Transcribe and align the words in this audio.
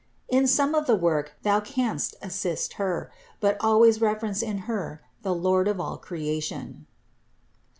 In 0.27 0.47
some 0.47 0.73
of 0.73 0.87
the 0.87 0.95
work 0.95 1.33
thou 1.43 1.59
canst 1.59 2.15
assist 2.23 2.73
Her, 2.81 3.11
but 3.39 3.55
always 3.61 4.01
reverence 4.01 4.41
in 4.41 4.61
Her 4.67 5.03
the 5.21 5.35
Lord 5.35 5.67
of 5.67 5.79
all 5.79 5.99
creation." 5.99 6.87